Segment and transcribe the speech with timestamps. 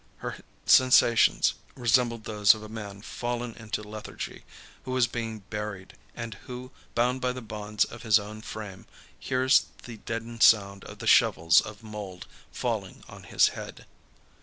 [0.17, 0.35] Her
[0.65, 4.45] sensations resembled those of a man fallen into lethargy,
[4.83, 8.87] who is being buried, and who, bound by the bonds of his own frame,
[9.19, 13.85] hears the deadened sound of the shovels of mould falling on his head.